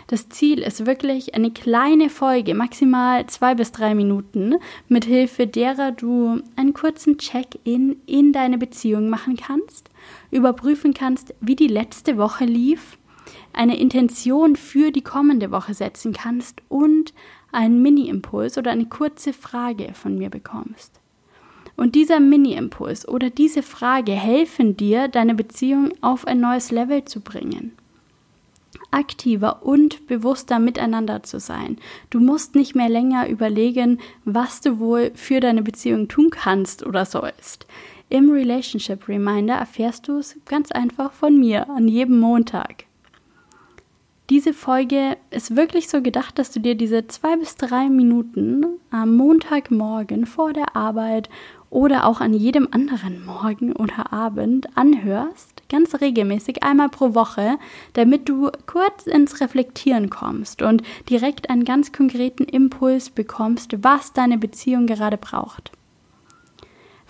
Das 0.08 0.30
Ziel 0.30 0.60
ist 0.60 0.86
wirklich 0.86 1.34
eine 1.34 1.50
kleine 1.50 2.08
Folge, 2.08 2.54
maximal 2.54 3.26
zwei 3.26 3.54
bis 3.54 3.72
drei 3.72 3.94
Minuten, 3.94 4.54
mit 4.88 5.04
Hilfe 5.04 5.46
derer 5.46 5.92
du 5.92 6.40
einen 6.56 6.72
kurzen 6.72 7.18
Check-in 7.18 8.00
in 8.06 8.32
deine 8.32 8.56
Beziehung 8.56 9.10
machen 9.10 9.36
kannst, 9.36 9.90
überprüfen 10.30 10.94
kannst, 10.94 11.34
wie 11.42 11.56
die 11.56 11.66
letzte 11.66 12.16
Woche 12.16 12.46
lief, 12.46 12.96
eine 13.52 13.78
Intention 13.78 14.56
für 14.56 14.92
die 14.92 15.02
kommende 15.02 15.50
Woche 15.50 15.74
setzen 15.74 16.14
kannst 16.14 16.62
und 16.70 17.12
einen 17.52 17.82
Mini-Impuls 17.82 18.56
oder 18.56 18.70
eine 18.70 18.86
kurze 18.86 19.34
Frage 19.34 19.92
von 19.92 20.16
mir 20.16 20.30
bekommst. 20.30 21.00
Und 21.76 21.94
dieser 21.94 22.18
Mini-Impuls 22.18 23.06
oder 23.06 23.28
diese 23.28 23.62
Frage 23.62 24.12
helfen 24.12 24.74
dir, 24.74 25.08
deine 25.08 25.34
Beziehung 25.34 25.92
auf 26.00 26.26
ein 26.26 26.40
neues 26.40 26.70
Level 26.70 27.04
zu 27.04 27.20
bringen. 27.20 27.72
Aktiver 28.90 29.62
und 29.64 30.06
bewusster 30.06 30.58
miteinander 30.58 31.22
zu 31.22 31.40
sein. 31.40 31.78
Du 32.10 32.20
musst 32.20 32.54
nicht 32.54 32.74
mehr 32.74 32.88
länger 32.88 33.28
überlegen, 33.28 34.00
was 34.24 34.60
du 34.60 34.78
wohl 34.78 35.12
für 35.14 35.40
deine 35.40 35.62
Beziehung 35.62 36.08
tun 36.08 36.30
kannst 36.30 36.84
oder 36.84 37.04
sollst. 37.04 37.66
Im 38.08 38.30
Relationship 38.30 39.06
Reminder 39.08 39.54
erfährst 39.54 40.08
du 40.08 40.18
es 40.18 40.36
ganz 40.46 40.72
einfach 40.72 41.12
von 41.12 41.38
mir 41.38 41.68
an 41.68 41.88
jedem 41.88 42.18
Montag. 42.20 42.84
Diese 44.30 44.52
Folge 44.52 45.16
ist 45.30 45.56
wirklich 45.56 45.88
so 45.88 46.02
gedacht, 46.02 46.38
dass 46.38 46.50
du 46.50 46.60
dir 46.60 46.74
diese 46.74 47.06
zwei 47.06 47.36
bis 47.36 47.56
drei 47.56 47.88
Minuten 47.88 48.64
am 48.90 49.16
Montagmorgen 49.16 50.26
vor 50.26 50.52
der 50.52 50.76
Arbeit 50.76 51.30
oder 51.70 52.06
auch 52.06 52.20
an 52.20 52.34
jedem 52.34 52.68
anderen 52.70 53.24
Morgen 53.24 53.72
oder 53.72 54.12
Abend 54.12 54.76
anhörst, 54.76 55.57
ganz 55.68 56.00
regelmäßig 56.00 56.62
einmal 56.62 56.88
pro 56.88 57.14
Woche, 57.14 57.58
damit 57.92 58.28
du 58.28 58.50
kurz 58.66 59.06
ins 59.06 59.40
Reflektieren 59.40 60.10
kommst 60.10 60.62
und 60.62 60.82
direkt 61.08 61.50
einen 61.50 61.64
ganz 61.64 61.92
konkreten 61.92 62.44
Impuls 62.44 63.10
bekommst, 63.10 63.82
was 63.82 64.12
deine 64.12 64.38
Beziehung 64.38 64.86
gerade 64.86 65.16
braucht. 65.16 65.72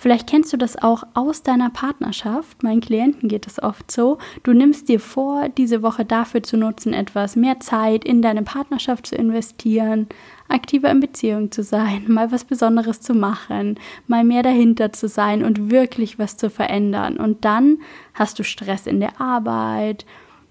Vielleicht 0.01 0.29
kennst 0.29 0.53
du 0.53 0.57
das 0.57 0.81
auch 0.81 1.03
aus 1.15 1.43
deiner 1.43 1.71
Partnerschaft. 1.71 2.63
Meinen 2.63 2.81
Klienten 2.81 3.29
geht 3.29 3.49
es 3.49 3.61
oft 3.61 3.91
so. 3.91 4.19
Du 4.45 4.53
nimmst 4.53 4.89
dir 4.89 5.01
vor, 5.01 5.49
diese 5.49 5.83
Woche 5.83 6.05
dafür 6.05 6.41
zu 6.45 6.57
nutzen, 6.57 6.93
etwas 6.93 7.35
mehr 7.35 7.59
Zeit 7.59 8.05
in 8.05 8.23
deine 8.23 8.45
Partnerschaft 8.45 9.09
zu 9.09 9.17
investieren, 9.17 10.07
aktiver 10.47 10.89
in 10.89 11.01
Beziehung 11.01 11.51
zu 11.51 11.65
sein, 11.65 12.05
mal 12.07 12.31
was 12.31 12.45
Besonderes 12.45 13.01
zu 13.01 13.13
machen, 13.13 13.81
mal 14.07 14.23
mehr 14.23 14.45
dahinter 14.45 14.93
zu 14.93 15.09
sein 15.09 15.45
und 15.45 15.73
wirklich 15.73 16.17
was 16.17 16.37
zu 16.37 16.49
verändern. 16.49 17.17
Und 17.17 17.45
dann 17.45 17.79
hast 18.15 18.39
du 18.39 18.45
Stress 18.45 18.87
in 18.87 19.01
der 19.01 19.21
Arbeit, 19.21 20.07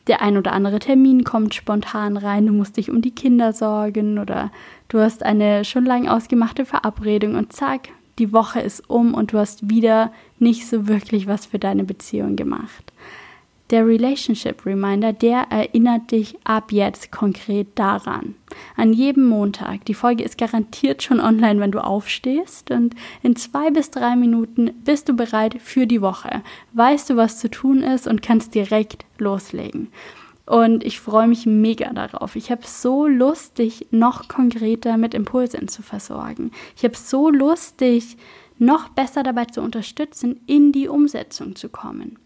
der 0.07 0.21
ein 0.21 0.37
oder 0.37 0.51
andere 0.51 0.79
Termin 0.79 1.23
kommt 1.23 1.55
spontan 1.55 2.17
rein, 2.17 2.47
du 2.47 2.53
musst 2.53 2.75
dich 2.75 2.91
um 2.91 3.01
die 3.01 3.15
Kinder 3.15 3.53
sorgen 3.53 4.19
oder 4.19 4.51
du 4.89 4.99
hast 4.99 5.23
eine 5.23 5.63
schon 5.63 5.85
lang 5.85 6.09
ausgemachte 6.09 6.65
Verabredung 6.65 7.35
und 7.35 7.53
zack, 7.53 7.89
die 8.19 8.33
Woche 8.33 8.59
ist 8.59 8.89
um 8.89 9.13
und 9.13 9.33
du 9.33 9.37
hast 9.37 9.69
wieder 9.69 10.11
nicht 10.39 10.67
so 10.67 10.87
wirklich 10.87 11.27
was 11.27 11.45
für 11.45 11.59
deine 11.59 11.83
Beziehung 11.83 12.35
gemacht. 12.35 12.91
Der 13.69 13.85
Relationship 13.85 14.65
Reminder, 14.65 15.11
der 15.11 15.47
erinnert 15.49 16.11
dich 16.11 16.37
ab 16.45 16.71
jetzt 16.71 17.11
konkret 17.11 17.67
daran. 17.75 18.35
An 18.77 18.93
jedem 18.93 19.27
Montag. 19.27 19.83
Die 19.85 19.93
Folge 19.93 20.23
ist 20.23 20.37
garantiert 20.37 21.03
schon 21.03 21.19
online, 21.19 21.59
wenn 21.59 21.71
du 21.71 21.83
aufstehst. 21.83 22.71
Und 22.71 22.95
in 23.23 23.35
zwei 23.35 23.69
bis 23.69 23.91
drei 23.91 24.15
Minuten 24.15 24.71
bist 24.85 25.09
du 25.09 25.13
bereit 25.13 25.57
für 25.59 25.85
die 25.85 26.01
Woche. 26.01 26.43
Weißt 26.73 27.09
du, 27.09 27.17
was 27.17 27.39
zu 27.39 27.51
tun 27.51 27.83
ist 27.83 28.07
und 28.07 28.21
kannst 28.21 28.55
direkt 28.55 29.05
loslegen. 29.17 29.89
Und 30.47 30.83
ich 30.83 30.99
freue 30.99 31.27
mich 31.27 31.45
mega 31.45 31.91
darauf. 31.93 32.35
Ich 32.35 32.49
habe 32.49 32.65
so 32.65 33.05
Lust, 33.05 33.59
dich 33.59 33.87
noch 33.91 34.27
konkreter 34.27 34.97
mit 34.97 35.13
Impulsen 35.13 35.67
zu 35.67 35.83
versorgen. 35.83 36.51
Ich 36.75 36.83
habe 36.83 36.95
so 36.95 37.29
Lust, 37.29 37.81
dich 37.81 38.17
noch 38.57 38.89
besser 38.89 39.23
dabei 39.23 39.45
zu 39.45 39.61
unterstützen, 39.61 40.39
in 40.47 40.71
die 40.71 40.87
Umsetzung 40.87 41.55
zu 41.55 41.69
kommen 41.69 42.17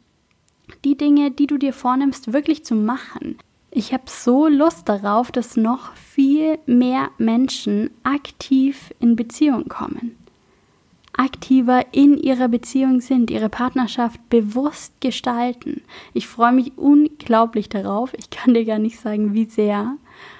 die 0.83 0.97
Dinge, 0.97 1.31
die 1.31 1.47
du 1.47 1.57
dir 1.57 1.73
vornimmst, 1.73 2.33
wirklich 2.33 2.65
zu 2.65 2.75
machen. 2.75 3.37
Ich 3.69 3.93
habe 3.93 4.03
so 4.07 4.47
Lust 4.47 4.89
darauf, 4.89 5.31
dass 5.31 5.55
noch 5.55 5.95
viel 5.95 6.59
mehr 6.65 7.09
Menschen 7.17 7.91
aktiv 8.03 8.93
in 8.99 9.15
Beziehung 9.15 9.69
kommen. 9.69 10.17
Aktiver 11.21 11.85
in 11.91 12.17
ihrer 12.17 12.47
Beziehung 12.47 12.99
sind, 12.99 13.29
ihre 13.29 13.47
Partnerschaft 13.47 14.19
bewusst 14.31 14.99
gestalten. 15.01 15.83
Ich 16.15 16.25
freue 16.25 16.51
mich 16.51 16.79
unglaublich 16.79 17.69
darauf. 17.69 18.11
Ich 18.15 18.31
kann 18.31 18.55
dir 18.55 18.65
gar 18.65 18.79
nicht 18.79 18.99
sagen, 18.99 19.35
wie 19.35 19.45
sehr. 19.45 19.97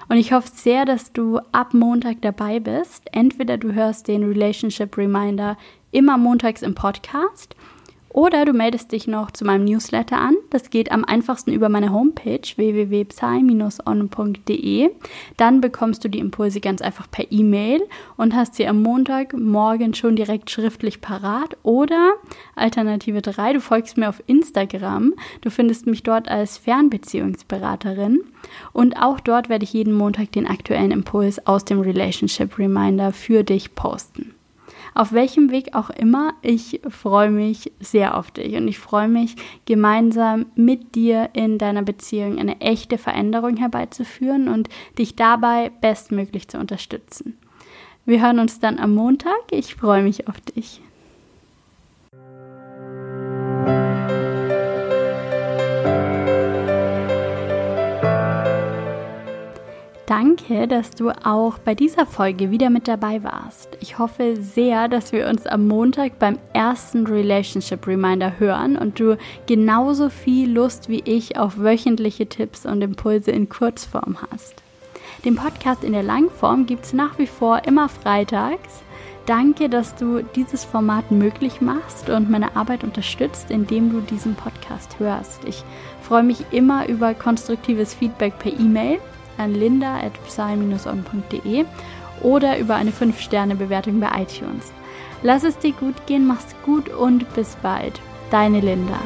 Und 0.08 0.16
ich 0.16 0.32
hoffe 0.32 0.50
sehr, 0.52 0.84
dass 0.84 1.12
du 1.12 1.38
ab 1.52 1.72
Montag 1.72 2.20
dabei 2.22 2.58
bist. 2.58 3.04
Entweder 3.12 3.58
du 3.58 3.72
hörst 3.72 4.08
den 4.08 4.24
Relationship 4.24 4.98
Reminder 4.98 5.56
immer 5.92 6.18
montags 6.18 6.62
im 6.62 6.74
Podcast 6.74 7.54
oder 8.12 8.44
du 8.44 8.52
meldest 8.52 8.92
dich 8.92 9.06
noch 9.06 9.30
zu 9.30 9.46
meinem 9.46 9.64
Newsletter 9.64 10.18
an. 10.20 10.34
Das 10.50 10.68
geht 10.70 10.92
am 10.92 11.04
einfachsten 11.04 11.50
über 11.52 11.70
meine 11.70 11.92
Homepage 11.92 12.42
www.psy-on.de. 12.56 13.30
Dann 15.38 15.60
bekommst 15.60 16.04
du 16.04 16.08
die 16.08 16.18
Impulse 16.18 16.60
ganz 16.60 16.82
einfach 16.82 17.10
per 17.10 17.32
E-Mail 17.32 17.82
und 18.16 18.34
hast 18.34 18.54
sie 18.56 18.66
am 18.66 18.82
Montagmorgen 18.82 19.94
schon 19.94 20.16
direkt 20.16 20.50
schriftlich 20.50 21.00
parat. 21.00 21.56
Oder 21.62 22.12
Alternative 22.54 23.22
3, 23.22 23.54
du 23.54 23.60
folgst 23.60 23.96
mir 23.96 24.10
auf 24.10 24.22
Instagram. 24.26 25.14
Du 25.40 25.50
findest 25.50 25.86
mich 25.86 26.02
dort 26.02 26.28
als 26.28 26.58
Fernbeziehungsberaterin. 26.58 28.20
Und 28.72 28.96
auch 28.96 29.20
dort 29.20 29.48
werde 29.48 29.64
ich 29.64 29.72
jeden 29.72 29.94
Montag 29.94 30.32
den 30.32 30.46
aktuellen 30.46 30.90
Impuls 30.90 31.46
aus 31.46 31.64
dem 31.64 31.80
Relationship 31.80 32.58
Reminder 32.58 33.12
für 33.12 33.42
dich 33.42 33.74
posten 33.74 34.34
auf 34.94 35.12
welchem 35.12 35.50
Weg 35.50 35.74
auch 35.74 35.90
immer, 35.90 36.34
ich 36.42 36.80
freue 36.88 37.30
mich 37.30 37.72
sehr 37.80 38.16
auf 38.16 38.30
dich 38.30 38.54
und 38.56 38.68
ich 38.68 38.78
freue 38.78 39.08
mich, 39.08 39.36
gemeinsam 39.64 40.46
mit 40.54 40.94
dir 40.94 41.30
in 41.32 41.58
deiner 41.58 41.82
Beziehung 41.82 42.38
eine 42.38 42.60
echte 42.60 42.98
Veränderung 42.98 43.56
herbeizuführen 43.56 44.48
und 44.48 44.68
dich 44.98 45.16
dabei 45.16 45.70
bestmöglich 45.80 46.48
zu 46.48 46.58
unterstützen. 46.58 47.38
Wir 48.04 48.20
hören 48.20 48.40
uns 48.40 48.58
dann 48.58 48.78
am 48.78 48.94
Montag. 48.94 49.40
Ich 49.50 49.74
freue 49.76 50.02
mich 50.02 50.28
auf 50.28 50.40
dich. 50.40 50.80
Danke, 60.12 60.68
dass 60.68 60.90
du 60.90 61.08
auch 61.24 61.56
bei 61.56 61.74
dieser 61.74 62.04
Folge 62.04 62.50
wieder 62.50 62.68
mit 62.68 62.86
dabei 62.86 63.24
warst. 63.24 63.78
Ich 63.80 63.98
hoffe 63.98 64.36
sehr, 64.36 64.86
dass 64.86 65.10
wir 65.10 65.26
uns 65.26 65.46
am 65.46 65.66
Montag 65.66 66.18
beim 66.18 66.38
ersten 66.52 67.06
Relationship 67.06 67.86
Reminder 67.86 68.38
hören 68.38 68.76
und 68.76 69.00
du 69.00 69.16
genauso 69.46 70.10
viel 70.10 70.52
Lust 70.52 70.90
wie 70.90 71.00
ich 71.06 71.38
auf 71.38 71.56
wöchentliche 71.56 72.26
Tipps 72.26 72.66
und 72.66 72.82
Impulse 72.82 73.30
in 73.30 73.48
Kurzform 73.48 74.18
hast. 74.30 74.56
Den 75.24 75.34
Podcast 75.34 75.82
in 75.82 75.94
der 75.94 76.02
Langform 76.02 76.66
gibt 76.66 76.84
es 76.84 76.92
nach 76.92 77.18
wie 77.18 77.26
vor 77.26 77.62
immer 77.64 77.88
freitags. 77.88 78.82
Danke, 79.24 79.70
dass 79.70 79.94
du 79.94 80.20
dieses 80.36 80.62
Format 80.62 81.10
möglich 81.10 81.62
machst 81.62 82.10
und 82.10 82.28
meine 82.28 82.54
Arbeit 82.54 82.84
unterstützt, 82.84 83.50
indem 83.50 83.90
du 83.90 84.02
diesen 84.02 84.34
Podcast 84.34 84.98
hörst. 84.98 85.42
Ich 85.46 85.64
freue 86.02 86.22
mich 86.22 86.44
immer 86.50 86.86
über 86.90 87.14
konstruktives 87.14 87.94
Feedback 87.94 88.38
per 88.38 88.52
E-Mail 88.52 88.98
an 89.38 89.54
linda.psy-on.de 89.54 91.64
oder 92.22 92.58
über 92.58 92.74
eine 92.76 92.90
5-Sterne-Bewertung 92.90 94.00
bei 94.00 94.22
iTunes. 94.22 94.72
Lass 95.22 95.44
es 95.44 95.58
dir 95.58 95.72
gut 95.72 96.06
gehen, 96.06 96.26
mach's 96.26 96.56
gut 96.64 96.88
und 96.88 97.30
bis 97.34 97.56
bald. 97.62 98.00
Deine 98.30 98.60
Linda. 98.60 98.98